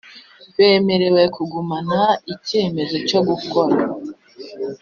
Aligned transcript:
Bemerewe 0.55 1.21
Kugumana 1.35 1.99
icyemezo 2.33 2.95
cyo 3.07 3.19
gukora 3.27 3.75